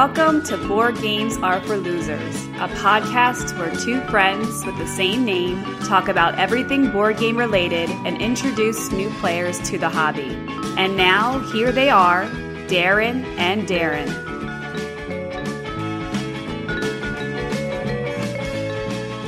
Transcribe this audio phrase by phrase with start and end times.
[0.00, 5.26] Welcome to Board Games Are for Losers, a podcast where two friends with the same
[5.26, 10.30] name talk about everything board game related and introduce new players to the hobby.
[10.78, 12.24] And now, here they are
[12.68, 14.08] Darren and Darren.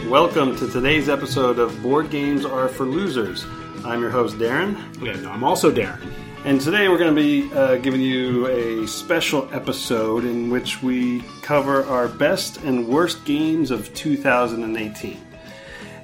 [0.09, 3.45] Welcome to today's episode of Board Games Are for Losers.
[3.85, 4.79] I'm your host, Darren.
[5.05, 6.22] Yeah, no, I'm also Darren.
[6.45, 11.21] And today we're going to be uh, giving you a special episode in which we
[11.41, 15.21] cover our best and worst games of 2018.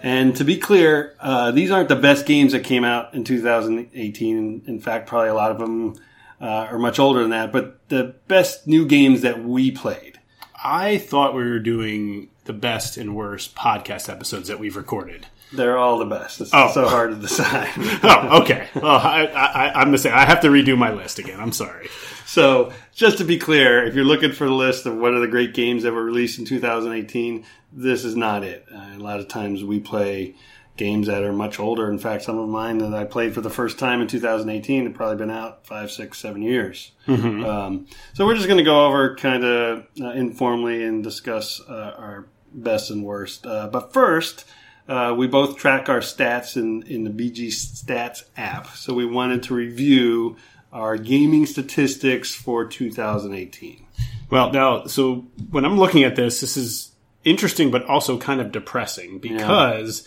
[0.04, 4.62] And to be clear, uh, these aren't the best games that came out in 2018.
[4.64, 5.96] In fact, probably a lot of them
[6.40, 10.20] uh, are much older than that, but the best new games that we played.
[10.62, 15.26] I thought we were doing the best and worst podcast episodes that we've recorded.
[15.52, 16.40] They're all the best.
[16.40, 16.70] It's Oh.
[16.72, 17.70] so hard to decide.
[18.02, 18.68] Oh, okay.
[18.74, 20.12] Well, I, I, I'm the same.
[20.14, 21.40] I have to redo my list again.
[21.40, 21.88] I'm sorry.
[22.26, 25.26] So, just to be clear, if you're looking for the list of what are the
[25.28, 28.66] great games that were released in 2018, this is not it.
[28.72, 30.34] Uh, a lot of times we play
[30.76, 31.90] games that are much older.
[31.90, 34.94] In fact, some of mine that I played for the first time in 2018 have
[34.94, 36.92] probably been out five, six, seven years.
[37.08, 41.94] Um, so, we're just going to go over kind of uh, informally and discuss uh,
[41.98, 43.46] our best and worst.
[43.46, 44.44] Uh, but first,
[44.88, 48.68] uh, we both track our stats in, in the BG Stats app.
[48.68, 50.36] So we wanted to review
[50.72, 53.84] our gaming statistics for 2018.
[54.30, 56.92] Well, now, so when I'm looking at this, this is
[57.24, 60.06] interesting, but also kind of depressing because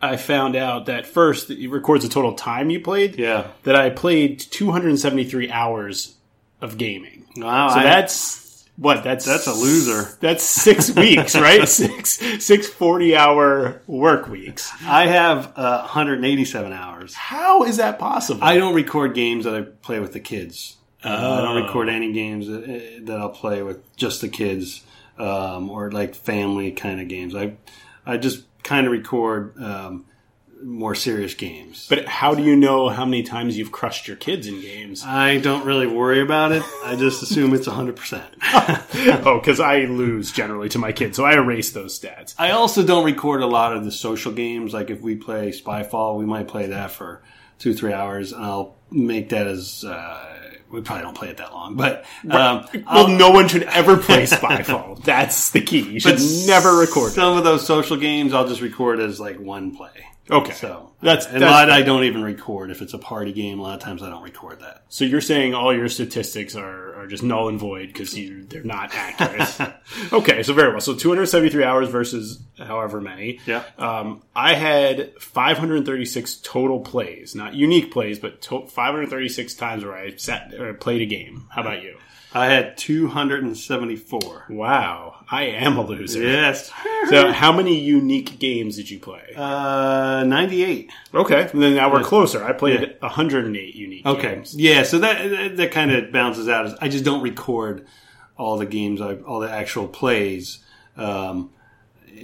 [0.00, 3.18] I found out that first it records the total time you played.
[3.18, 3.46] Yeah.
[3.62, 6.14] That I played 273 hours
[6.60, 7.24] of gaming.
[7.36, 7.68] Wow.
[7.70, 8.45] So I- that's
[8.76, 9.02] what?
[9.04, 10.08] That's That's a loser.
[10.20, 11.68] That's six weeks, right?
[11.68, 14.70] six six 40 hour work weeks.
[14.82, 17.14] I have uh, 187 hours.
[17.14, 18.42] How is that possible?
[18.44, 20.76] I don't record games that I play with the kids.
[21.04, 21.66] Uh, I don't Oh.
[21.66, 24.82] record any games that, that I'll play with just the kids
[25.18, 27.34] um, or like family kind of games.
[27.34, 27.54] I
[28.04, 30.04] I just kind of record um,
[30.62, 31.86] more serious games.
[31.88, 35.04] but how do you know how many times you've crushed your kids in games?
[35.04, 36.62] I don't really worry about it.
[36.84, 38.22] I just assume it's 100%.
[39.26, 42.34] oh, because I lose generally to my kids, so I erase those stats.
[42.38, 44.72] I also don't record a lot of the social games.
[44.72, 47.22] Like if we play Spyfall, we might play that for
[47.58, 49.84] two, three hours, and I'll make that as.
[49.84, 50.32] Uh,
[50.68, 54.24] we probably don't play it that long, but um, Well, no one should ever play
[54.24, 55.02] Spyfall.
[55.04, 55.82] That's the key.
[55.82, 56.18] You should
[56.48, 57.14] never record it.
[57.14, 60.06] Some of those social games I'll just record as like one play.
[60.30, 62.70] Okay, So that's and that's, lot I don't even record.
[62.70, 64.82] If it's a party game, a lot of times I don't record that.
[64.88, 68.12] so you're saying all your statistics are, are just null and void because
[68.48, 69.74] they're not accurate.
[70.12, 70.80] okay, so very well.
[70.80, 73.38] So 273 hours versus however many.
[73.46, 73.62] Yeah.
[73.78, 80.16] Um, I had 536 total plays, not unique plays, but to- 536 times where I
[80.16, 81.46] sat or played a game.
[81.50, 81.98] How about you?
[82.36, 84.44] I had 274.
[84.50, 86.22] Wow, I am a loser.
[86.22, 86.72] Yes.
[87.08, 89.22] So, how many unique games did you play?
[89.36, 90.90] Uh, 98.
[91.14, 92.42] okay, and then now we're closer.
[92.42, 94.04] I played 108 unique.
[94.04, 94.34] Okay.
[94.34, 94.56] games.
[94.56, 96.76] Yeah, so that that, that kind of balances out.
[96.80, 97.86] I just don't record
[98.36, 100.58] all the games, I, all the actual plays,
[100.96, 101.50] um,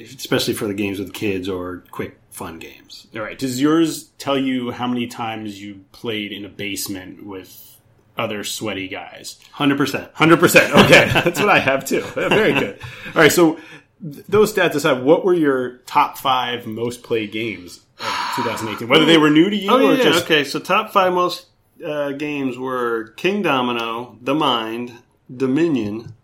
[0.01, 3.07] especially for the games with kids or quick fun games.
[3.15, 3.39] All right.
[3.39, 7.72] Does yours tell you how many times you played in a basement with
[8.19, 9.39] other sweaty guys?
[9.53, 10.11] Hundred percent.
[10.15, 10.73] Hundred percent.
[10.75, 12.01] Okay, that's what I have too.
[12.03, 12.79] Very good.
[13.07, 13.55] All right, so
[14.03, 18.89] th- those stats aside, what were your top five most played games of 2018?
[18.89, 20.03] Whether they were new to you Oh or yeah.
[20.05, 20.45] just Okay.
[20.45, 21.47] So top five most
[21.85, 24.93] uh, games were Kingdomino, The Mind,
[25.35, 26.15] Dominion,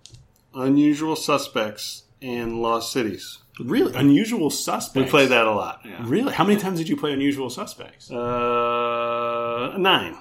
[0.54, 3.38] Unusual Suspects, and Lost Cities.
[3.60, 4.94] really unusual suspects.
[5.06, 5.80] We played that a lot.
[5.84, 5.96] Yeah.
[6.04, 6.32] Really?
[6.32, 8.10] How many times did you play Unusual Suspects?
[8.10, 10.16] Uh, nine.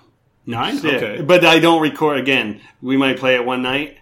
[0.47, 0.77] Nine.
[0.77, 0.91] Yeah.
[0.91, 1.21] Okay.
[1.21, 2.61] But I don't record again.
[2.81, 3.97] We might play it one night,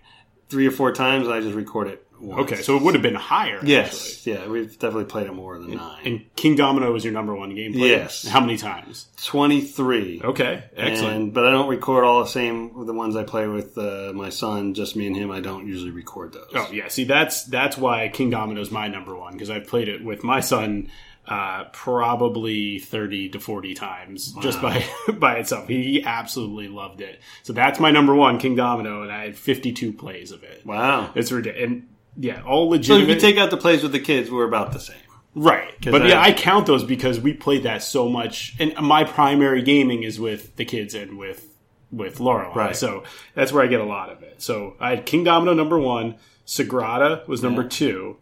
[0.48, 2.06] three or four times, I just record it.
[2.18, 2.50] Once.
[2.50, 3.60] Okay, so it would have been higher.
[3.62, 6.02] Yes, yeah, we've definitely played it more than nine.
[6.06, 7.74] And Kingdomino was your number one game.
[7.74, 7.92] played?
[7.92, 8.26] Yes.
[8.26, 9.08] How many times?
[9.24, 10.22] Twenty-three.
[10.24, 10.64] Okay.
[10.78, 11.16] Excellent.
[11.16, 14.30] And, but I don't record all the same the ones I play with uh, my
[14.30, 14.76] son.
[14.76, 15.30] Just me and him.
[15.30, 16.48] I don't usually record those.
[16.54, 20.04] Oh yeah, see that's that's why Kingdomino is my number one because I've played it
[20.04, 20.90] with my son
[21.28, 24.86] uh, probably thirty to forty times just by
[25.18, 25.68] by itself.
[25.68, 27.20] He absolutely loved it.
[27.44, 30.66] So that's my number one, Kingdomino, and I had fifty two plays of it.
[30.66, 31.12] Wow.
[31.16, 31.68] It's ridiculous.
[31.70, 31.88] And
[32.18, 34.80] yeah, all So if you take out the plays with the kids, we're about the
[34.80, 34.96] same.
[35.34, 39.04] right, but I- yeah, I count those because we played that so much, and my
[39.04, 41.46] primary gaming is with the kids and with
[41.92, 42.54] with Laurel.
[42.54, 42.76] Right.
[42.76, 43.04] So
[43.36, 44.42] that's where I get a lot of it.
[44.42, 48.18] So I had Kingdomino number one, Sagrada was number two,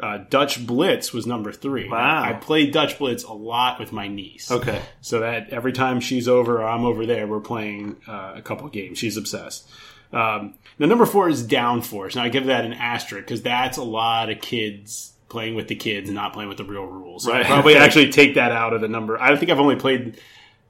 [0.00, 1.88] uh, Dutch Blitz was number three.
[1.88, 2.22] Wow.
[2.22, 4.50] I played Dutch Blitz a lot with my niece.
[4.50, 4.80] Okay.
[5.00, 8.68] So that every time she's over or I'm over there, we're playing uh, a couple
[8.68, 8.98] games.
[8.98, 9.68] She's obsessed.
[10.12, 12.16] Um, now, number four is Downforce.
[12.16, 15.74] Now, I give that an asterisk because that's a lot of kids playing with the
[15.74, 17.24] kids and not playing with the real rules.
[17.24, 17.40] So Right.
[17.40, 19.20] I'd probably actually take that out of the number.
[19.20, 20.20] I think I've only played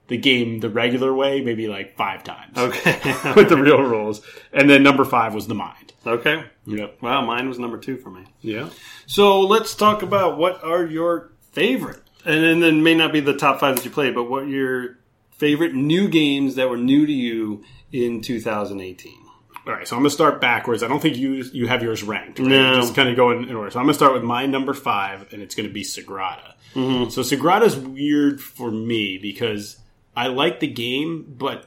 [0.09, 2.93] the game the regular way maybe like five times Okay.
[3.37, 4.21] with the real rules.
[4.53, 5.84] And then number five was the mind.
[6.07, 6.45] Okay.
[6.67, 7.03] Yep.
[7.03, 8.25] Wow, mine was number two for me.
[8.41, 8.71] Yeah.
[9.07, 13.37] So let's talk about what are your favorite, and then, then may not be the
[13.37, 14.99] top five that you played, but what your
[15.33, 19.25] favorite new games that were new to you in 2018.
[19.67, 20.83] All right, so I'm gonna start backwards.
[20.83, 22.39] I don't think you you have yours ranked.
[22.39, 22.49] Right?
[22.49, 22.75] No.
[22.75, 23.71] just kind of going in order.
[23.71, 26.53] So I'm gonna start with my number five, and it's gonna be Sagrada.
[26.75, 27.11] Mm-hmm.
[27.11, 29.79] So Sagrada's weird for me because
[30.15, 31.67] I like the game, but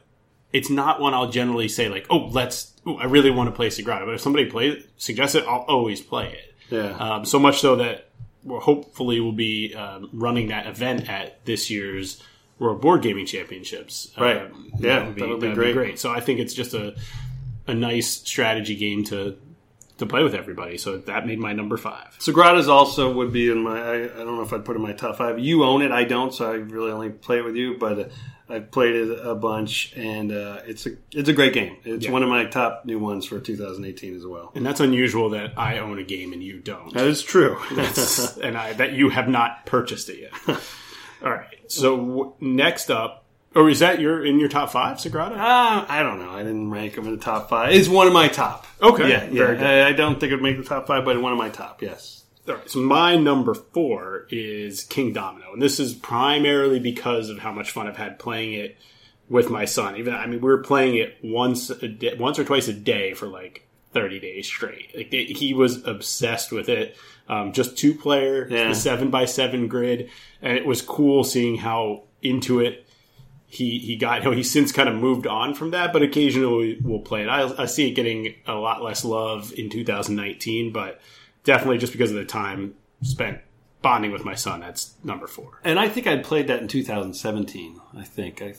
[0.53, 2.73] it's not one I'll generally say like, oh, let's.
[2.87, 4.05] Ooh, I really want to play Sagrada.
[4.05, 6.55] But if somebody plays suggests it, I'll always play it.
[6.69, 6.91] Yeah.
[6.97, 8.09] Um, so much so that
[8.43, 12.23] we're hopefully we'll be um, running that event at this year's
[12.59, 14.11] World Board Gaming Championships.
[14.17, 14.37] Right.
[14.37, 15.99] Um, Yeah, that would be, that would be that'd great.
[15.99, 16.95] So I think it's just a
[17.67, 19.37] a nice strategy game to
[19.97, 20.77] to play with everybody.
[20.77, 22.15] So that made my number five.
[22.19, 23.79] Sagrada's also would be in my.
[23.79, 25.39] I, I don't know if I'd put in my top five.
[25.39, 27.77] You own it, I don't, so I really only play it with you.
[27.77, 28.03] But uh,
[28.49, 31.77] I've played it a bunch, and uh, it's a it's a great game.
[31.83, 32.11] It's Yeah.
[32.11, 34.51] one of my top new ones for 2018 as well.
[34.55, 36.93] And that's unusual that I own a game and you don't.
[36.93, 37.57] That is true.
[37.73, 40.31] That's, and I that you have not purchased it yet.
[41.23, 41.59] All right.
[41.67, 45.33] So w- next up, or is that your in your top five, Sagrada?
[45.37, 46.31] Uh, I don't know.
[46.31, 47.73] I didn't rank them in the top five.
[47.73, 48.65] It's one of my top.
[48.81, 49.29] Okay, Yeah, yeah.
[49.45, 49.65] very good.
[49.65, 51.81] I, I don't think it'd make the top five, but one of my top.
[51.81, 52.23] Yes.
[52.47, 57.51] All right, so my number four is Kingdomino, and this is primarily because of how
[57.51, 58.77] much fun I've had playing it
[59.29, 59.97] with my son.
[59.97, 63.13] Even I mean, we were playing it once a day, once or twice a day
[63.13, 64.95] for like thirty days straight.
[64.95, 66.95] Like it, he was obsessed with it.
[67.27, 68.69] Um, just two player, Yeah.
[68.69, 70.09] the seven by seven grid,
[70.41, 72.87] and it was cool seeing how into it
[73.45, 74.23] he he got.
[74.23, 77.27] You know, he's since kind of moved on from that, but occasionally we'll play it.
[77.27, 81.01] I, I see it getting a lot less love in 2019, but
[81.47, 83.39] definitely just because of the time spent
[83.81, 84.59] bonding with my son.
[84.59, 85.59] That's number four.
[85.63, 87.79] And I think I'd played that in 2017.
[87.97, 88.53] I think I,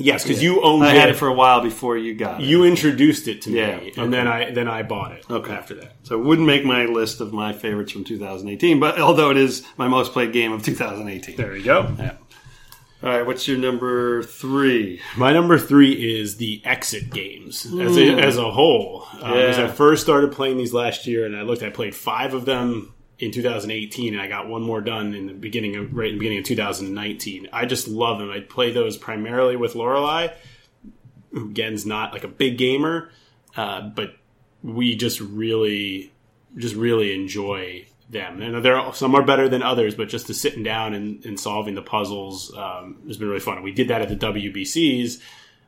[0.00, 1.00] Yes, because you owned I it.
[1.00, 2.46] had it for a while before you got it.
[2.46, 4.08] you introduced it to me, Yeah, and okay.
[4.08, 5.28] then I then I bought it.
[5.28, 5.52] Okay.
[5.52, 5.92] after that.
[6.04, 9.64] So it wouldn't make my list of my favorites from 2018, but although it is
[9.76, 11.34] my most played game of 2018.
[11.36, 11.92] There you go.
[11.98, 12.12] Yeah.
[13.00, 15.00] All right, what's your number three?
[15.16, 19.06] My number three is the exit games as a, as a whole.
[19.22, 22.34] Um, As I first started playing these last year, and I looked, I played five
[22.34, 26.08] of them in 2018, and I got one more done in the beginning of right
[26.08, 27.48] in the beginning of 2019.
[27.52, 28.30] I just love them.
[28.30, 30.34] I play those primarily with Lorelai,
[31.30, 33.10] who again's not like a big gamer,
[33.56, 34.16] uh, but
[34.64, 36.12] we just really,
[36.56, 38.40] just really enjoy them.
[38.40, 41.38] And there are, some are better than others, but just to sitting down and, and
[41.38, 43.62] solving the puzzles um, has been really fun.
[43.62, 45.20] We did that at the WBCs.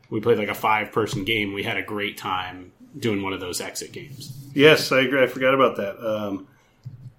[0.09, 1.53] We played like a five person game.
[1.53, 4.33] We had a great time doing one of those exit games.
[4.55, 5.23] Yes, I agree.
[5.23, 6.05] I forgot about that.
[6.05, 6.49] Um,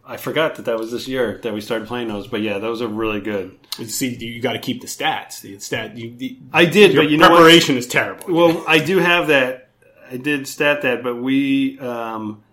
[0.03, 2.81] I forgot that that was this year that we started playing those, but yeah, those
[2.81, 3.57] are really good.
[3.77, 5.41] And see, you got to keep the stats.
[5.41, 7.37] The stat, you, the, I did, your but you know what?
[7.37, 8.33] preparation is terrible.
[8.33, 9.69] Well, I do have that.
[10.09, 12.43] I did stat that, but we um,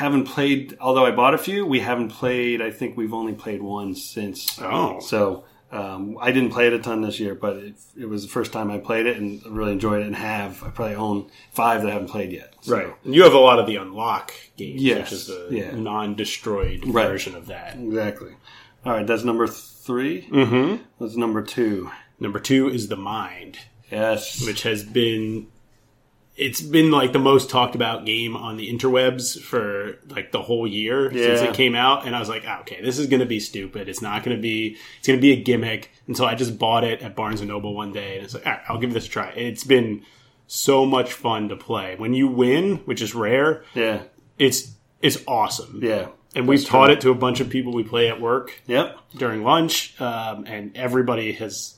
[0.00, 0.76] haven't played.
[0.80, 2.60] Although I bought a few, we haven't played.
[2.62, 4.58] I think we've only played one since.
[4.60, 4.98] Oh.
[5.00, 8.28] so um, I didn't play it a ton this year, but it, it was the
[8.28, 10.06] first time I played it and really enjoyed it.
[10.06, 12.54] And have I probably own five that I haven't played yet.
[12.62, 12.94] So- right.
[13.04, 15.70] And you have a lot of the unlock games, Yes, which is the yeah.
[15.72, 17.06] non-destroyed Right.
[17.08, 17.76] version of that.
[17.76, 18.32] Exactly.
[18.84, 20.82] All right, that's number 3 Mm-hmm.
[21.00, 21.90] That's number two.
[22.18, 23.58] Number two is the mind.
[23.90, 24.44] Yes.
[24.46, 25.48] which has been
[26.40, 30.66] it's been like the most talked about game on the interwebs for like the whole
[30.66, 33.26] year since it came out and i was like ah, okay this is going to
[33.26, 36.24] be stupid it's not going to be it's going to be a gimmick and so
[36.24, 38.62] i just bought it at barnes and noble one day and it's like all right,
[38.68, 40.02] i'll give this a try it's been
[40.46, 44.02] so much fun to play when you win which is rare yeah.
[44.38, 46.08] it's it's awesome Yeah.
[46.34, 46.94] and we've taught true.
[46.94, 48.98] it to a bunch of people we play at work Yep.
[49.16, 51.76] during lunch um, and everybody has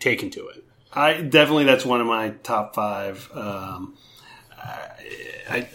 [0.00, 3.30] taken to it I definitely that's one of my top five.
[3.34, 3.96] Um,
[5.48, 5.68] I,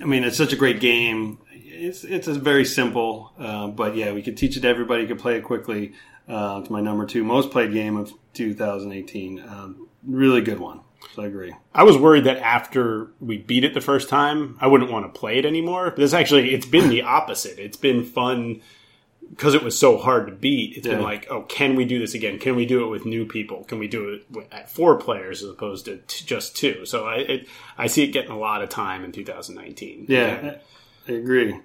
[0.00, 1.38] I mean, it's such a great game.
[1.50, 5.06] It's it's a very simple, uh, but yeah, we could teach it to everybody.
[5.06, 5.92] Could play it quickly.
[6.28, 9.40] Uh, it's my number two most played game of 2018.
[9.40, 10.80] Um, really good one.
[11.14, 11.54] So I agree.
[11.74, 15.18] I was worried that after we beat it the first time, I wouldn't want to
[15.18, 15.90] play it anymore.
[15.90, 17.58] But it's actually it's been the opposite.
[17.58, 18.62] It's been fun
[19.30, 20.76] because it was so hard to beat.
[20.76, 22.38] It's been like, oh, can we do this again?
[22.38, 23.64] Can we do it with new people?
[23.64, 26.86] Can we do it with, at four players as opposed to t- just two?
[26.86, 30.06] So I it, I see it getting a lot of time in 2019.
[30.08, 30.56] Yeah,
[31.08, 31.60] I agree.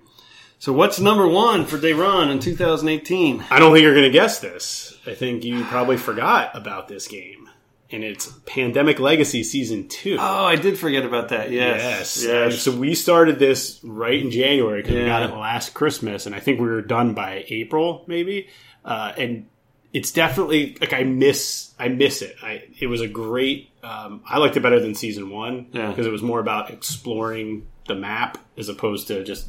[0.60, 3.46] So what's number one for Darren in 2018?
[3.50, 4.98] I don't think you're going to guess this.
[5.08, 7.50] I think you probably forgot about this game.
[7.92, 10.18] And it's Pandemic Legacy Season Two.
[10.20, 11.52] Oh, I did forget about that.
[11.52, 12.26] Yes, Yes.
[12.26, 12.62] yes.
[12.62, 16.40] So we started this right in January because we got it last Christmas, and I
[16.40, 18.48] think we were done by April, maybe.
[18.86, 19.48] Uh, and
[19.92, 22.36] it's definitely like I miss I miss it.
[22.44, 23.70] I it was a great.
[23.84, 25.90] Um, I liked it better than season one Yeah.
[25.90, 29.48] because it was more about exploring the map as opposed to just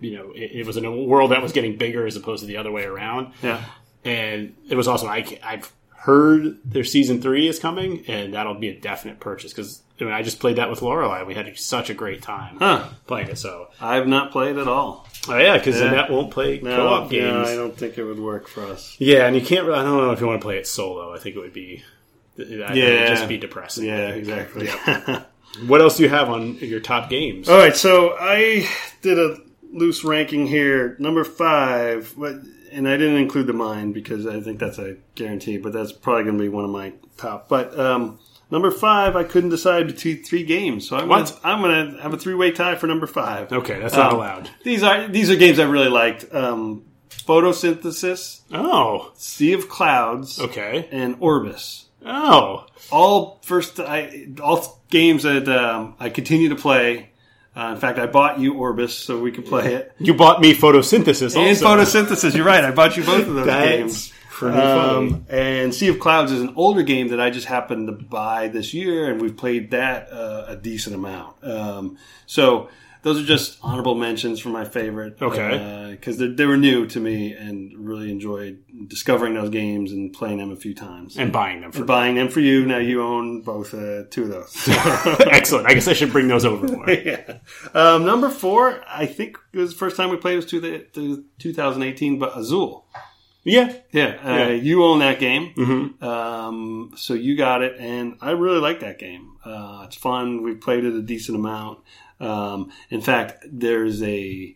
[0.00, 2.46] you know it, it was in a world that was getting bigger as opposed to
[2.46, 3.32] the other way around.
[3.42, 3.64] yeah.
[4.04, 5.08] And it was awesome.
[5.08, 9.82] I, I've heard their season three is coming, and that'll be a definite purchase because
[10.00, 11.26] I, mean, I just played that with Lorelai.
[11.26, 12.88] We had such a great time Huh.
[13.08, 13.38] playing it.
[13.38, 15.06] So, I've not played at all.
[15.28, 15.88] oh yeah, because Yeah.
[15.88, 17.48] Annette won't play No, co-op yeah, games.
[17.48, 18.94] I don't think it would work for us.
[19.00, 19.68] Yeah, and you can't.
[19.68, 21.12] I don't know if you want to play it solo.
[21.14, 21.82] I think it would be.
[22.36, 23.08] Would Yeah.
[23.08, 23.84] just be depressing.
[23.86, 24.68] Yeah, exactly.
[25.66, 27.48] What else do you have on your top games?
[27.48, 28.68] All right, so I
[29.00, 29.38] did a
[29.72, 30.96] loose ranking here.
[30.98, 32.36] Number five, but
[32.72, 36.24] and I didn't include the Mind because I think that's a guarantee, but that's probably
[36.24, 37.48] going to be one of my top.
[37.48, 38.18] But um,
[38.50, 41.38] number five, I couldn't decide between three games, so I'm What?
[41.42, 43.50] Gonna, I'm going to have a three way tie for number five.
[43.52, 44.50] Okay, that's not Um, allowed.
[44.64, 46.26] These are these are games I really liked.
[46.34, 46.84] Um,
[47.52, 50.88] Photosynthesis, Oh, Sea of Clouds, okay.
[50.90, 51.86] and Orbis.
[52.04, 57.10] Oh, all first I all games that um, I continue to play.
[57.58, 59.92] Uh, in fact, I bought you Orbis so we could play it.
[59.98, 61.40] you bought me photosynthesis also.
[61.40, 62.36] And photosynthesis.
[62.36, 62.62] You're right.
[62.62, 64.12] I bought you both of those games.
[64.40, 68.46] Um, and Sea of Clouds is an older game that I just happened to buy
[68.46, 71.42] this year, and we've played that uh, a decent amount.
[71.42, 72.68] Um, so
[73.02, 75.16] those are just honorable mentions for my favorite.
[75.22, 75.88] Okay.
[75.92, 80.38] Because they, they were new to me and really enjoyed discovering those games and playing
[80.38, 81.16] them a few times.
[81.16, 82.66] and buying them for buying them for you.
[82.66, 84.68] Now you own both uh, two of those.
[85.26, 85.66] Excellent.
[85.66, 86.88] I guess I should bring those over more.
[86.90, 87.38] yeah.
[87.74, 90.86] Um, number four, I think it was the first time we played was to the,
[90.94, 92.86] the 2018, but Azul.
[93.44, 93.72] yeah.
[93.92, 94.48] Yeah, uh, Yeah.
[94.50, 98.98] you own that game, hmm um, so you got it, and I really like that
[98.98, 99.36] game.
[99.44, 100.42] Uh, it's fun.
[100.42, 101.78] We played it a decent amount.
[102.20, 104.54] Um, in fact, there's a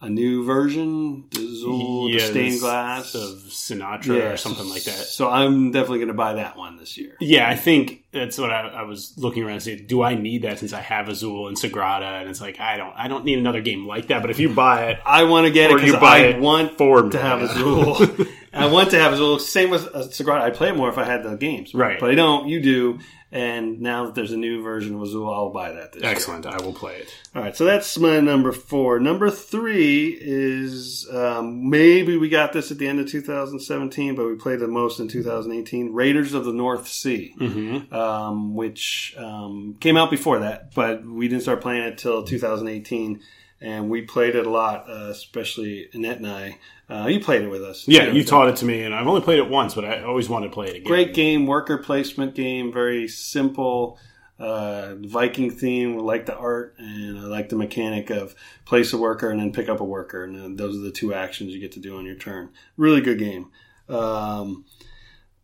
[0.00, 4.92] a new version, the Azul the stained glass of Sintra or something like that.
[4.92, 7.16] So I'm definitely going to buy that one this year.
[7.20, 9.86] Yeah, I think that's what I, I was looking around and saying.
[9.86, 12.20] Do I need that since I have Azul and Sagrada?
[12.20, 12.92] And it's like I don't.
[12.94, 14.20] I don't need another game like that.
[14.20, 16.20] But if you buy it, I want to get it Or you because buy I
[16.22, 17.10] it want for me.
[17.10, 17.96] to have Azul.
[18.54, 19.38] I want to have Azul.
[19.38, 20.42] Same with uh, Sagrada.
[20.42, 21.98] I play it more if I had the games, Right.
[22.00, 22.48] But I don't.
[22.48, 22.98] You do.
[23.32, 25.92] And now that there's a new version of Azul, I'll buy that.
[25.92, 26.12] This year.
[26.12, 26.46] excellent.
[26.46, 27.08] I will play it.
[27.34, 29.00] All right, so that's my number four.
[29.00, 34.36] Number three is um, maybe we got this at the end of 2017, but we
[34.36, 35.92] played the most in 2018.
[35.92, 37.92] Raiders of the North Sea, Mm-hmm.
[37.92, 43.20] um, which um, came out before that, but we didn't start playing it till 2018,
[43.64, 46.58] and we played it a lot, uh, especially Annette and I.
[46.88, 47.88] Uh, you played it with us.
[47.88, 50.28] Yeah, you taught it to me, and I've only played it once, but I always
[50.28, 50.84] wanted to play it again.
[50.84, 53.98] Great game, worker placement game, very simple.
[54.38, 55.94] Uh, Viking theme.
[55.94, 59.52] We like the art and I like the mechanic of place a worker and then
[59.52, 61.96] pick up a worker, and then those are the two actions you get to do
[61.96, 62.50] on your turn.
[62.76, 63.50] Really good game.
[63.88, 64.66] Um,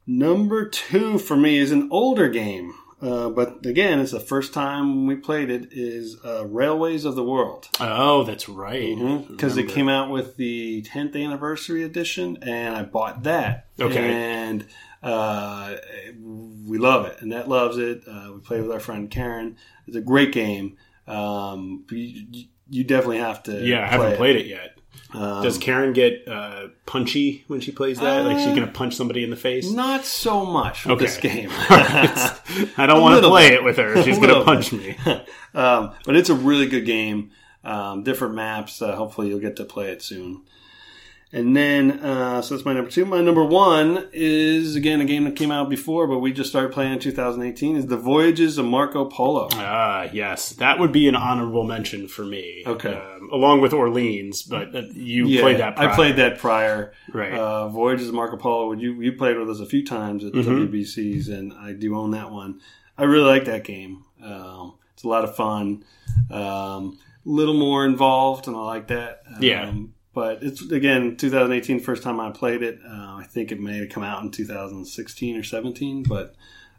[0.06, 5.06] number two for me is an older game, uh, but again, it's the first time
[5.06, 5.68] we played it.
[5.72, 8.96] Is uh, Railways of the World Oh, that's right.
[9.28, 13.66] because it came out with the 10th anniversary edition, and I bought that.
[13.80, 14.12] Okay.
[14.12, 14.66] and
[15.02, 15.76] uh,
[16.22, 18.02] we love it, Annette loves it.
[18.06, 19.56] Uh, we play with our friend Karen.
[19.86, 20.76] It's a great game.
[21.06, 23.64] Um, you, you definitely have to.
[23.66, 24.78] Yeah, I haven't played it yet.
[25.12, 28.24] Um, Does Karen get uh, punchy when she plays that?
[28.24, 29.70] like she's Uh, gonna punch somebody in the face?
[29.70, 31.06] not so much with Okay.
[31.06, 31.48] this game.
[32.76, 33.54] I don't want to play bit.
[33.58, 34.02] it with her.
[34.04, 34.96] She's gonna punch me.
[35.54, 37.30] um, but it's a really good game.
[37.64, 38.80] Um, different maps.
[38.80, 40.42] Uh, hopefully, you'll get to play it soon.
[41.32, 43.04] And then, uh, so that's my number two.
[43.04, 46.72] My number one is again a game that came out before, but we just started
[46.72, 47.76] playing in 2018.
[47.76, 49.46] Is the Voyages of Marco Polo.
[49.52, 52.64] Ah, yes, that would be an honorable mention for me.
[52.66, 52.94] Okay.
[52.94, 55.78] um, along with Orleans, but you Yeah, played that.
[55.78, 55.94] I prior.
[55.94, 56.92] played that prior.
[57.12, 57.32] Right.
[57.32, 58.72] Uh, Voyages of Marco Polo.
[58.72, 60.44] You you played with us a few times at Mhm.
[60.68, 62.60] WBCs, and I do own that one.
[62.98, 64.02] I really like that game.
[64.20, 65.84] Um, it's a lot of fun.
[66.28, 69.20] Um, little more involved, and I like that.
[69.28, 69.72] Um, Yeah.
[70.20, 72.78] But it's again 2018, first time I played it.
[72.86, 76.34] Uh, I think it may have come out in 2016 or 17, but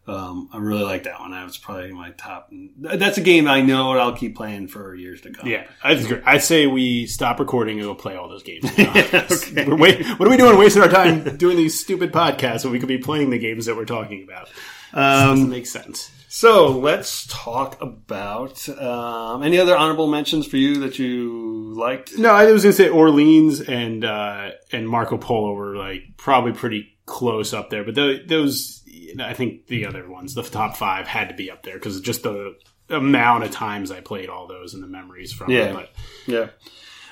[0.06, 1.32] um, I really like that one.
[1.32, 2.52] That was probably my top.
[2.78, 5.48] That's a game I know I'll keep playing for years to come.
[5.48, 8.66] Yeah, I say we stop recording and go play all those games.
[8.78, 8.92] now.
[8.96, 9.66] Okay.
[9.66, 10.60] We're wait, what are we doing?
[10.60, 13.76] Wasting our time doing these stupid podcasts when we could be playing the games that
[13.76, 14.52] we're talking about.
[14.94, 16.12] Um, make sense.
[16.34, 22.18] So let's talk about um, any other honorable mentions for you that you liked.
[22.18, 26.98] No, I was gonna say Orleans and uh, and Marco Polo were like probably pretty
[27.06, 28.82] close up there, but tho- those
[29.20, 32.24] I think the other ones, the top five, had to be up there because just
[32.24, 32.56] the
[32.90, 35.74] amount of times I played all those and the memories from Yeah.
[35.74, 35.86] them.
[36.28, 36.48] Yeah.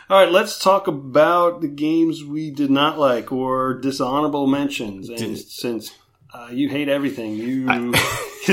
[0.10, 5.10] All right, let's talk about the games we did not like or dishonorable mentions.
[5.10, 5.92] And since
[6.34, 7.94] uh, you hate everything, you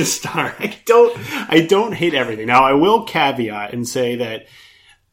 [0.04, 0.54] start.
[0.60, 1.16] I don't
[1.50, 2.46] I don't hate everything.
[2.46, 4.46] Now I will caveat and say that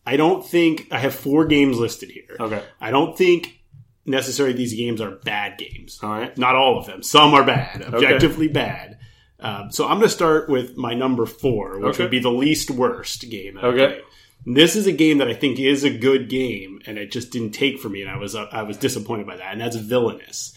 [0.05, 2.35] I don't think I have four games listed here.
[2.39, 2.63] Okay.
[2.81, 3.61] I don't think
[4.05, 5.99] necessarily these games are bad games.
[6.03, 6.37] All right.
[6.37, 7.03] Not all of them.
[7.03, 8.97] Some are bad, objectively bad.
[9.39, 12.03] Um, so I'm going to start with my number four, which Okay.
[12.03, 13.57] would be the least worst game.
[13.57, 14.01] Okay.
[14.45, 17.51] This is a game that I think is a good game, and it just didn't
[17.51, 19.51] take for me, and I was uh, I was disappointed by that.
[19.53, 20.53] And that's Villainous.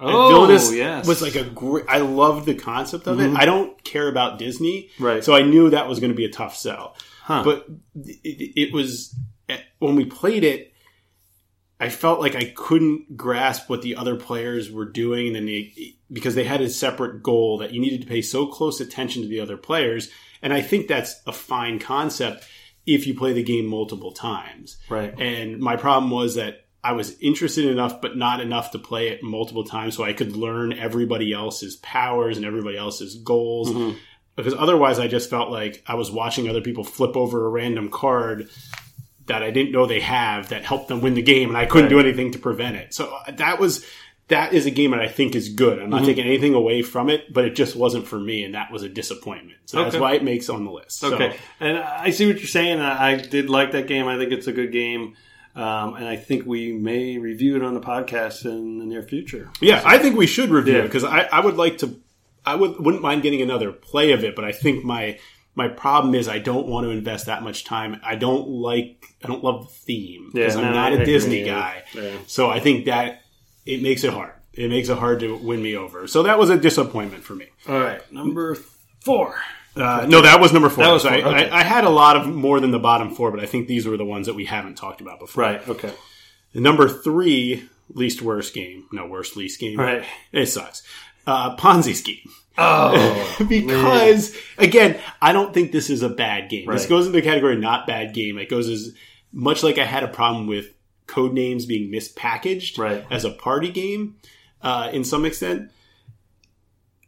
[0.00, 1.06] Oh, Villainous yes.
[1.06, 1.84] was like a great.
[1.88, 3.24] I loved the concept of it.
[3.24, 3.36] Mm-hmm.
[3.36, 5.24] I don't care about Disney, Right.
[5.24, 6.96] So I knew that was going to be a tough sell.
[7.22, 7.42] Huh.
[7.44, 9.14] But it, it was
[9.78, 10.72] when we played it.
[11.80, 16.34] I felt like I couldn't grasp what the other players were doing, and they, because
[16.34, 19.38] they had a separate goal that you needed to pay so close attention to the
[19.38, 20.10] other players.
[20.42, 22.44] And I think that's a fine concept
[22.86, 24.78] if you play the game multiple times.
[24.88, 25.14] Right.
[25.20, 29.22] And my problem was that I was interested enough, but not enough to play it
[29.22, 33.94] multiple times so I could learn everybody else's powers and everybody else's goals.
[34.36, 37.90] Because otherwise, I just felt like I was watching other people flip over a random
[37.90, 38.48] card
[39.26, 41.90] that I didn't know they have that helped them win the game, and I couldn't
[41.90, 42.94] do anything to prevent it.
[42.94, 43.84] So uh, that was
[44.28, 45.78] that is a game that I think is good.
[45.80, 48.70] I'm not taking anything away from it, but it just wasn't for me, and that
[48.70, 49.58] was a disappointment.
[49.66, 50.00] So that's Okay.
[50.00, 50.98] why it makes on the list.
[51.00, 52.78] So- Okay, and I see what you're saying.
[52.78, 54.06] I did like that game.
[54.06, 55.16] I think it's a good game,
[55.58, 59.50] um, and I think we may review it on the podcast in the near future.
[59.60, 60.80] Yeah, I think we should review Yeah.
[60.80, 62.00] it because I, I would like to.
[62.46, 65.18] I would wouldn't mind getting another play of it, but I think my
[65.54, 68.00] my problem is I don't want to invest that much time.
[68.04, 69.04] I don't like.
[69.24, 71.82] I don't love the theme because Yeah, I'm no, not a Disney guy.
[71.94, 72.16] Yeah.
[72.26, 73.22] So I think that
[73.66, 74.32] it makes it hard.
[74.54, 76.06] It makes it hard to win me over.
[76.06, 77.46] So that was a disappointment for me.
[77.68, 78.56] All right, number
[79.00, 79.34] four.
[79.78, 80.84] Uh, no, that was number four.
[80.84, 81.48] That was So I, okay.
[81.50, 83.86] I, I had a lot of more than the bottom four, but I think these
[83.86, 85.44] were the ones that we haven't talked about before.
[85.44, 85.68] Right.
[85.68, 85.92] Okay.
[86.54, 88.86] Number three least worst game.
[88.92, 89.78] No, worst least game.
[89.78, 90.04] Right.
[90.32, 90.82] It sucks.
[91.26, 92.28] Uh, Ponzi scheme.
[92.56, 96.68] Oh, because again, I don't think this is a bad game.
[96.68, 98.36] This goes into the category not bad game.
[98.38, 98.94] It goes as
[99.32, 100.72] much like I had a problem with
[101.06, 103.04] Codenames being mispackaged Right.
[103.10, 104.16] as a party game
[104.60, 105.70] uh, in some extent.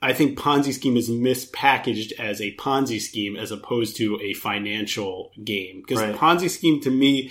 [0.03, 5.31] I think Ponzi scheme is mispackaged as a Ponzi scheme as opposed to a financial
[5.45, 5.83] game.
[5.87, 6.15] Because Right.
[6.17, 7.31] Ponzi scheme to me,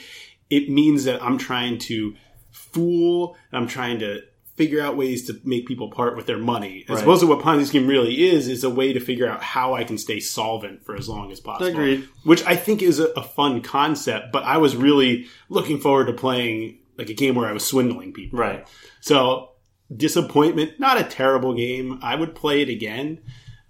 [0.49, 2.15] it means that I'm trying to
[2.51, 4.21] fool, I'm trying to
[4.55, 6.83] figure out ways to make people part with their money.
[6.89, 7.03] As Right.
[7.03, 9.85] opposed to what Ponzi scheme really is, is a way to figure out how I
[9.85, 11.69] can stay solvent for as long as possible.
[11.71, 12.07] Agreed.
[12.23, 16.13] Which I think is a, a fun concept, but I was really looking forward to
[16.13, 18.37] playing like a game where I was swindling people.
[18.37, 18.67] right.
[18.99, 19.51] So
[19.95, 21.99] disappointment, not a terrible game.
[22.01, 23.19] I would play it again,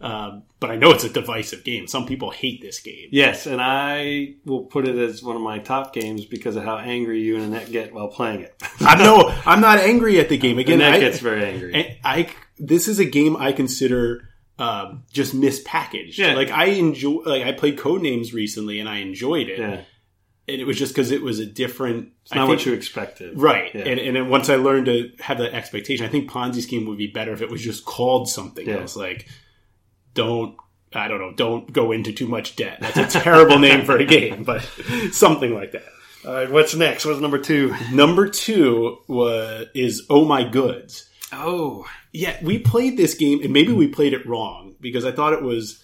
[0.01, 1.87] um, but I know it's a divisive game.
[1.87, 3.09] Some people hate this game.
[3.11, 6.77] Yes, and I will put it as one of my top games because of how
[6.77, 8.55] angry you and Annette get while playing it.
[8.79, 10.57] I'm no, I'm not angry at the game.
[10.59, 11.75] Again, Annette I, gets very angry.
[11.75, 14.27] I, I- this is a game I consider
[14.59, 16.17] um, just mispackaged.
[16.17, 16.33] Yeah.
[16.33, 19.81] Like I enjoy, like I played Codenames recently and I enjoyed it, yeah,
[20.49, 22.09] and it was just because it was a different.
[22.23, 23.39] it's not I what you expected.
[23.39, 23.81] Right, Yeah.
[23.81, 26.97] and and then once I learned to have that expectation, I think Ponzi scheme would
[26.97, 28.79] be better if it was just called something Yeah.
[28.79, 29.27] else, like
[30.13, 30.55] don't
[30.93, 32.79] I don't know, don't go into too much debt.
[32.81, 34.61] That's a terrible name for a game, but
[35.11, 35.83] something like that.
[36.25, 37.05] All right, what's next?
[37.05, 37.73] What's number two?
[37.93, 41.07] Number two was is Oh My Goods.
[41.31, 45.33] Oh, Yeah, we played this game, and maybe we played it wrong because I thought
[45.33, 45.81] it was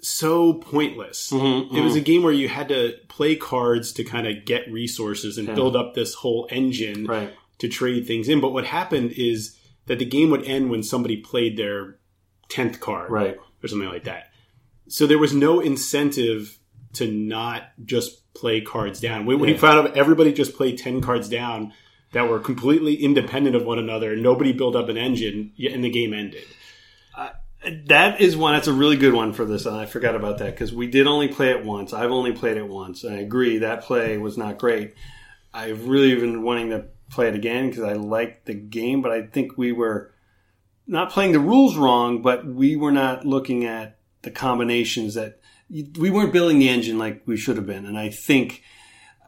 [0.00, 1.30] so pointless.
[1.30, 4.70] Mm-hmm, It was a game where you had to play cards to kind of get
[4.70, 7.32] resources and build up this whole engine right.
[7.58, 8.40] to trade things in.
[8.40, 9.56] But what happened is
[9.86, 11.96] that the game would end when somebody played their
[12.48, 13.36] 10th card Right.
[13.62, 14.30] or something like that.
[14.88, 16.58] So there was no incentive
[16.94, 19.26] to not just play cards down.
[19.26, 19.54] When when Yeah.
[19.56, 21.72] you found out everybody just played 10 cards down
[22.12, 25.90] that were completely independent of one another and nobody built up an engine and the
[25.90, 26.44] game ended.
[27.86, 28.54] That is one.
[28.54, 31.28] That's a really good one for this, I forgot about that because we did only
[31.28, 31.92] play it once.
[31.92, 33.02] I've only played it once.
[33.04, 34.94] and I agree that play was not great.
[35.52, 39.22] I've really been wanting to play it again because I liked the game, but I
[39.22, 40.12] think we were
[40.86, 45.40] not playing the rules wrong, but we were not looking at the combinations that
[45.70, 47.86] we weren't building the engine like we should have been.
[47.86, 48.62] And I think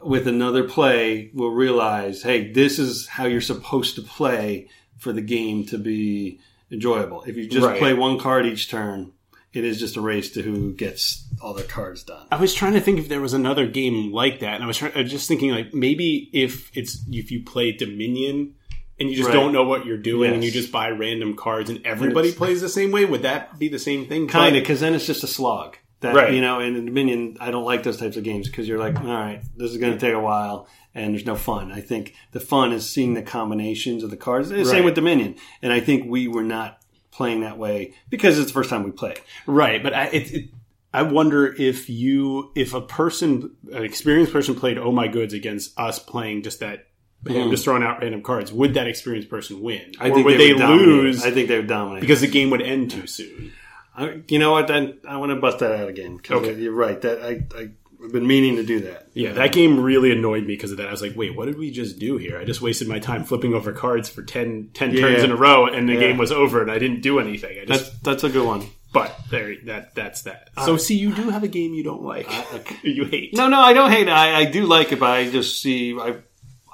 [0.01, 5.21] with another play, we'll realize, hey, this is how you're supposed to play for the
[5.21, 7.23] game to be enjoyable.
[7.27, 7.79] If you just Right.
[7.79, 9.13] play one card each turn,
[9.53, 12.27] it is just a race to who gets all their cards done.
[12.31, 14.77] I was trying to think if there was another game like that, and I was,
[14.77, 18.55] trying, I was just thinking like maybe if it's if you play Dominion
[19.01, 19.35] and you just Right.
[19.35, 22.69] don't know what you're doing, and you just buy random cards, and everybody plays the
[22.69, 23.05] same way.
[23.07, 24.29] Would that be the same thing?
[24.29, 25.77] Kind of, because then it's just a slog.
[26.01, 26.33] That, Right.
[26.33, 29.05] You know, in Dominion, I don't like those types of games because you're like, all
[29.07, 31.71] right, this is going to take a while and there's no fun.
[31.73, 34.49] I think the fun is seeing the combinations of the cards.
[34.49, 34.85] Same Right.
[34.85, 35.37] with Dominion.
[35.63, 38.91] And I think we were not playing that way because it's the first time we
[38.93, 39.21] played.
[39.47, 40.49] Right, but I, it, it,
[40.95, 45.79] I wonder if you, if a person, an experienced person, played Oh My Goods against
[45.79, 46.87] us playing just that,
[47.27, 47.51] hmm.
[47.51, 50.55] just throwing out random cards, would that experienced person win, I or think would they,
[50.55, 50.87] dominate.
[50.87, 52.01] lose I think they would dominate.
[52.01, 53.53] because the game would end too soon?
[53.97, 54.67] I, you know what?
[54.69, 56.55] Then I want to bust that out again Okay.
[56.55, 57.01] you're right.
[57.03, 57.71] That I, I,
[58.03, 59.09] I've been meaning to do that.
[59.13, 60.89] Yeah, that game really annoyed me because of that.
[60.89, 62.39] I was like, wait, what did we just do here?
[62.39, 65.01] I just wasted my time flipping over cards for 10, 10 Yeah.
[65.01, 66.01] turns in a row, and the Yeah.
[66.01, 67.59] game was over, and I didn't do anything.
[67.61, 68.65] I just, That's that's a good one.
[68.95, 70.49] but there, that that's that.
[70.65, 72.27] So, see, you do have a game you don't like,
[72.83, 73.35] you hate.
[73.37, 74.13] No, no, I don't hate it.
[74.13, 76.15] I, I do like it, but I just see I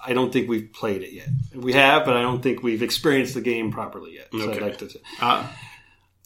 [0.07, 1.29] I don't think we've played it yet.
[1.55, 4.29] We have, but I don't think we've experienced the game properly yet.
[4.31, 4.59] So Okay.
[4.59, 4.90] I'd like to.
[5.20, 5.48] Uh,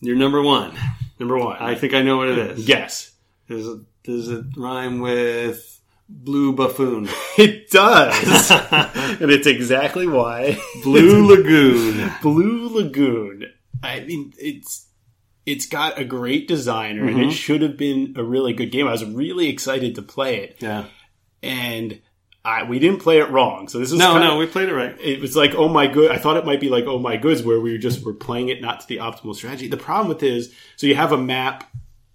[0.01, 0.75] You're number one.
[1.19, 2.69] number one, I think I know what it is.
[2.69, 3.13] Yes.
[3.49, 7.09] Does it, does it rhyme with blue buffoon?
[7.39, 8.51] It does,
[9.21, 12.13] and it's exactly why Blue Lagoon.
[12.21, 13.47] Blue Lagoon.
[13.83, 14.89] I mean, it's
[15.47, 17.31] it's got a great designer, and it mm-hmm.
[17.31, 18.87] should have been a really good game.
[18.87, 20.85] I was really excited to play it, Yeah.
[21.43, 22.01] and
[22.45, 23.69] I, we didn't play it wrong.
[23.69, 24.99] So this is No, no, we played it right.
[24.99, 26.11] It was like oh my good.
[26.11, 28.49] I thought it might be like oh my goods, where we were just were playing
[28.49, 29.69] it not to the optimal strategy.
[29.69, 31.71] The problem with it is, so you have a map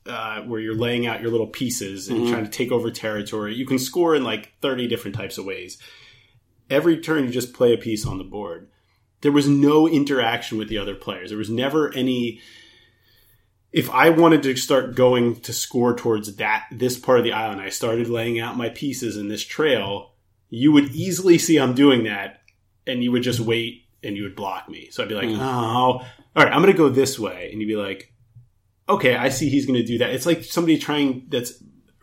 [0.07, 3.55] uh, where you're laying out your little pieces and trying to take over territory.
[3.55, 5.77] You can score in like 30 different types of ways.
[6.69, 8.69] Every turn, you just play a piece on the board.
[9.21, 11.29] There was no interaction with the other players.
[11.29, 12.41] There was never any.
[13.71, 17.61] If I wanted to start going to score towards that this part of the island,
[17.61, 20.11] I started laying out my pieces in this trail.
[20.49, 22.41] You would easily see I'm doing that,
[22.87, 24.89] and you would just wait and you would block me.
[24.91, 26.05] So I'd be like, oh, all
[26.35, 28.13] right, I'm going to go this way, and you'd be like,
[28.87, 30.11] okay, I see he's going to do that.
[30.11, 31.53] It's like somebody trying that's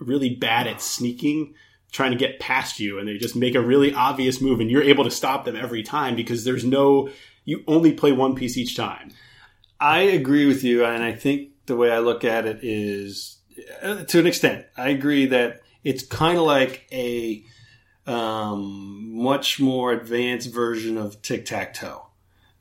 [0.00, 1.55] really bad at sneaking,
[1.92, 4.83] trying to get past you, and they just make a really obvious move, and you're
[4.83, 7.09] able to stop them every time because there's no,
[7.44, 9.12] you only play one piece each time.
[9.78, 13.38] I agree with you, and I think the way I look at it is,
[13.83, 17.44] uh, to an extent, I agree that it's kind of like a
[18.06, 22.06] um, much more advanced version of tic tac toe.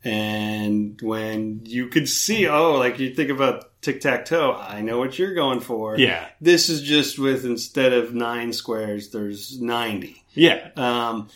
[0.03, 4.97] And when you could see, oh, like you think about tic tac toe, I know
[4.97, 5.97] what you're going for.
[5.97, 6.27] Yeah.
[6.39, 10.23] This is just with instead of nine squares, there's 90.
[10.33, 10.69] Yeah.
[10.75, 11.29] Um,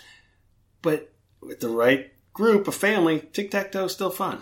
[0.81, 4.41] but with the right group, a family, tic tac toe is still fun.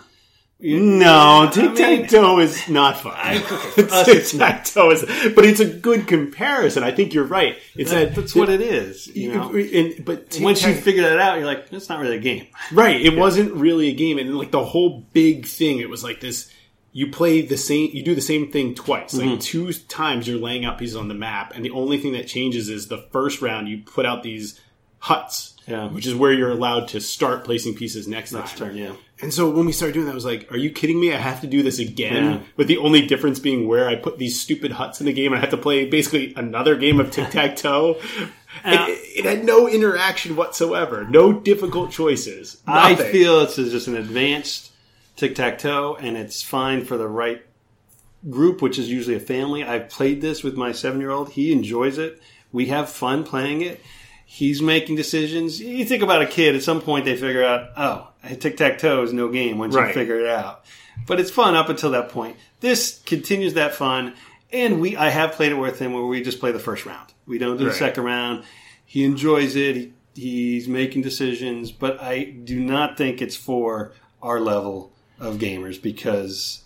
[0.64, 3.42] You- No, tic tac toe is not fun.
[4.06, 6.82] tic tac toe is, but it's a good comparison.
[6.82, 7.58] I think you're right.
[7.76, 9.06] It's that, That's what it is.
[9.08, 12.20] You know, and, but once you figure that out, you're like, it's not really a
[12.20, 12.46] game.
[12.72, 12.98] Right.
[12.98, 14.18] It wasn't really a game.
[14.18, 16.50] And like the whole big thing, it was like this
[16.92, 19.12] you play the same you do the same thing twice.
[19.12, 19.38] Like mm-hmm.
[19.38, 22.70] two times you're laying out pieces on the map, and the only thing that changes
[22.70, 24.58] is the first round you put out these
[24.98, 25.56] huts.
[25.66, 25.88] Yeah.
[25.88, 28.68] Which is where you're allowed to start placing pieces next, Next time.
[28.70, 28.92] turn, yeah.
[29.20, 31.12] And so when we started doing that, I was like, "Are you kidding me?
[31.12, 32.40] I have to do this again." Yeah.
[32.56, 35.38] With the only difference being where I put these stupid huts in the game, and
[35.38, 38.00] I have to play basically another game of tic tac toe.
[38.64, 42.60] It, it had no interaction whatsoever, no difficult choices.
[42.66, 44.72] I feel this is just an advanced
[45.16, 47.44] tic tac toe, and it's fine for the right
[48.28, 49.62] group, which is usually a family.
[49.62, 51.30] I've played this with my seven year old.
[51.30, 52.20] He enjoys it.
[52.52, 53.80] We have fun playing it.
[54.24, 55.60] He's making decisions.
[55.60, 59.02] You think about a kid, at some point they figure out, oh, tic tac toe
[59.02, 60.64] is no game once you figure it out.
[61.06, 62.36] But it's fun up until that point.
[62.60, 64.14] This continues that fun.
[64.52, 67.12] And we, I have played it with him where we just play the first round.
[67.26, 68.44] We don't do the second round.
[68.86, 69.74] He enjoys it.
[69.74, 75.82] He, he's making decisions, but I do not think it's for our level of gamers
[75.82, 76.62] because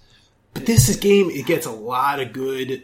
[0.53, 1.31] But this is game.
[1.31, 2.83] It gets a lot of good,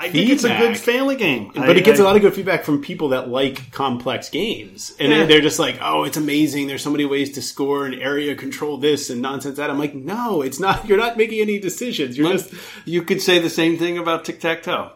[0.00, 0.60] I think it's a Feedback.
[0.74, 1.50] good family game.
[1.56, 5.10] but it gets a lot of good feedback from people that like complex games, and
[5.10, 5.18] Yeah.
[5.18, 6.68] they're, they're just like, "Oh, it's amazing!
[6.68, 9.94] There's so many ways to score and area control this and nonsense that." I'm like,
[9.96, 10.84] "No, it's not.
[10.88, 12.16] You're not making any decisions.
[12.16, 14.92] You're just You could say the same thing about tic tac toe.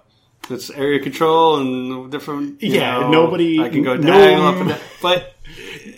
[0.50, 2.62] It's area control and different.
[2.62, 5.34] you Yeah, know, nobody- I can go no- diagonal up and down, but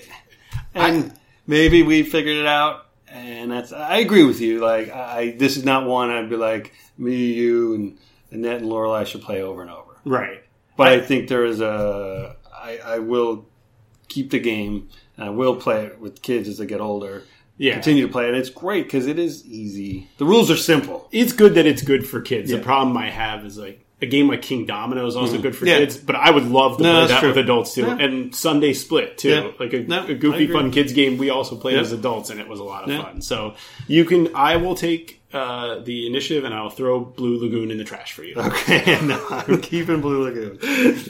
[0.74, 1.12] and
[1.46, 2.86] maybe we figured it out.
[3.08, 4.60] And that's I agree with you.
[4.60, 7.98] Like I, this is not one I'd be like me, you, and
[8.34, 9.96] Annette and Lorelai should play over and over.
[10.04, 10.42] right."
[10.76, 12.36] But I think there is a.
[12.52, 13.46] I, I will
[14.08, 14.88] keep the game.
[15.16, 17.22] And I will play it with kids as they get older.
[17.56, 17.74] Yeah.
[17.74, 18.34] Continue to play it.
[18.34, 20.08] It's great because it is easy.
[20.18, 21.08] The rules are simple.
[21.12, 22.50] It's good that it's good for kids.
[22.50, 22.56] Yeah.
[22.56, 25.68] The problem I have is like a game like Kingdomino is also good for Mm-hmm.
[25.68, 25.78] Yeah.
[25.78, 27.28] kids, but I would love to No, play that true.
[27.28, 27.82] with adults too.
[27.82, 27.96] Yeah.
[27.98, 29.50] And Sundae Split too, Yeah.
[29.60, 31.16] like a, No, a I goofy, fun kids game.
[31.16, 33.22] We also played as adults, and it was a lot of fun.
[33.22, 33.54] So
[33.86, 37.84] you can, I will take uh, the initiative, and I'll throw Blue Lagoon in the
[37.84, 38.36] trash for you.
[38.36, 40.58] Okay, no, I'm keeping Blue Lagoon.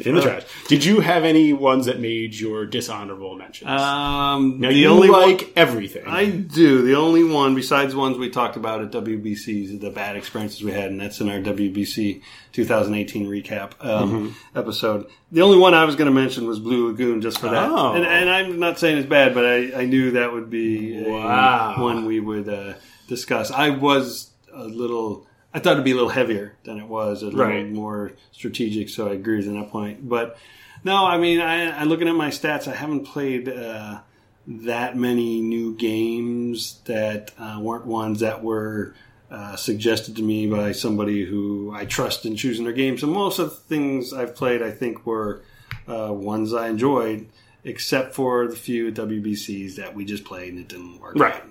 [0.05, 0.43] in the trash.
[0.69, 3.71] Did you have any ones that made your dishonorable mentions?
[3.71, 6.05] Um, now the you only like one, everything.
[6.07, 6.83] I do.
[6.83, 10.91] The only one besides ones we talked about at WBCs, the bad experiences we had,
[10.91, 14.59] and that's in our WBC 2018 recap um, Mm-hmm.
[14.59, 15.07] episode.
[15.33, 17.69] The only one I was going to mention was Blue Lagoon, just for that.
[17.71, 17.93] Oh.
[17.95, 21.09] And, and I'm not saying it's bad, but I, I knew that would be a-
[21.11, 21.83] Wow.
[21.83, 22.75] one we would uh,
[23.09, 23.51] discuss.
[23.51, 25.27] I was a little.
[25.53, 27.71] I thought it'd be a little heavier than it was, a little Right.
[27.71, 28.89] more strategic.
[28.89, 30.09] So I agree with that point.
[30.09, 30.37] But
[30.83, 34.01] no, I mean, I, I looking at my stats, I haven't played uh,
[34.47, 38.95] that many new games that uh, weren't ones that were
[39.31, 43.01] uh, suggested to me by somebody who I trust in choosing their games.
[43.01, 45.43] So most of the things I've played, I think, were
[45.89, 47.29] uh, ones I enjoyed,
[47.63, 51.15] except for the few WBCs that we just played and it didn't work.
[51.17, 51.35] Right.
[51.35, 51.43] out.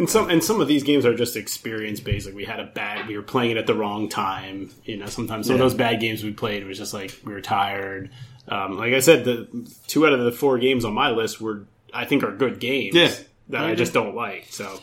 [0.00, 2.24] And some and some of these games are just experience based.
[2.26, 4.70] Like we had a bad, we were playing it at the wrong time.
[4.84, 5.62] You know, sometimes some Yeah.
[5.62, 8.10] of those bad games we played it was just like we were tired.
[8.48, 9.46] Um, like I said, the
[9.88, 12.94] two out of the four games on my list were I think are good games.
[12.94, 13.12] Yeah.
[13.50, 14.46] that I just don't like.
[14.50, 14.80] So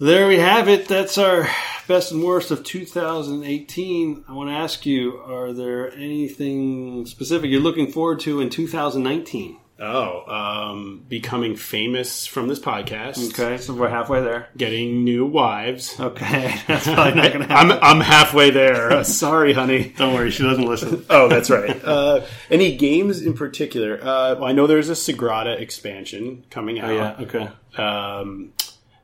[0.00, 0.88] There we have it.
[0.88, 1.48] That's our
[1.86, 4.24] best and worst of 2018.
[4.28, 9.58] I want to ask you: Are there anything specific you're looking forward to in 2019?
[9.80, 13.30] Oh, um, becoming famous from this podcast.
[13.30, 14.48] Okay, so we're halfway there.
[14.56, 15.98] Getting new wives.
[15.98, 17.72] Okay, that's probably not going to happen.
[17.72, 18.92] I'm I'm halfway there.
[18.92, 19.94] Uh, sorry, honey.
[19.96, 21.04] Don't worry, she doesn't listen.
[21.10, 21.82] Oh, that's right.
[21.84, 23.98] Uh, any games in particular?
[24.00, 26.90] Uh, well, I know there's a Sagrada expansion coming out.
[26.90, 27.48] Oh yeah, okay.
[27.82, 28.52] um,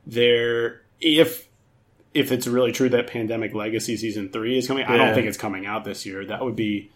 [0.05, 1.47] there if
[2.13, 5.37] if it's really true that pandemic legacy season three is coming i don't think it's
[5.37, 6.89] coming out this year that would be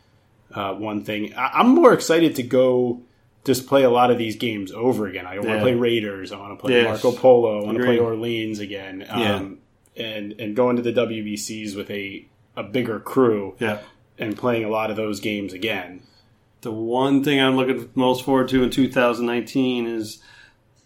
[0.54, 3.02] uh, one thing I, i'm more excited to go
[3.46, 6.38] just play a lot of these games over again i want to play raiders i
[6.38, 7.04] want to play Yes.
[7.04, 9.20] marco polo i want to play orleans again um,
[9.96, 10.04] Yeah.
[10.06, 12.26] and and go into the wbcs with a
[12.58, 13.80] a bigger crew Yeah.
[14.18, 16.02] and playing a lot of those games again
[16.62, 20.20] The one thing I'm looking most forward to in 2019 is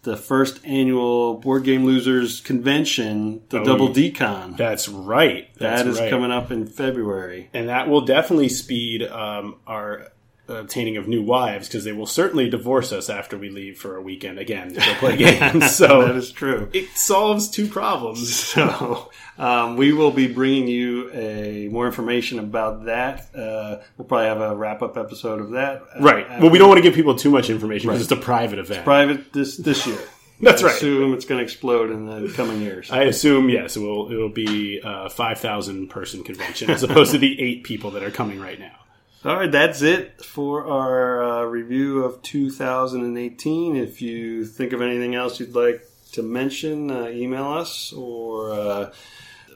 [0.01, 4.55] the first annual Board Game Losers Convention, the Oh, Double D-Con.
[4.57, 6.09] that's right that's That is right.
[6.09, 7.49] coming up in February.
[7.53, 10.07] and that will definitely speed um, our
[10.49, 14.01] obtaining of new wives because they will certainly divorce us after we leave for a
[14.01, 15.75] weekend again to go play games.
[15.75, 16.69] So that is true.
[16.73, 18.53] it solves two problems.
[18.59, 23.29] So um, we will be bringing you a more information about that.
[23.33, 25.81] Uh, we'll probably have a wrap up episode of that.
[25.95, 26.25] uh, Right.
[26.29, 28.59] after Well, we don't want to give people too much information because it's a private
[28.59, 28.83] event.
[28.83, 29.97] private this this year.
[30.41, 30.75] That's I right.
[30.75, 32.89] assume it's going to explode in the coming years.
[32.91, 34.09] I assume yes, it will.
[34.09, 38.03] It will be a five thousand person convention as opposed to the eight people that
[38.03, 38.71] are coming right now.
[39.25, 43.75] All right, that's it for our uh, review of 2018.
[43.75, 48.93] If you think of anything else you'd like to mention, uh, email us or uh,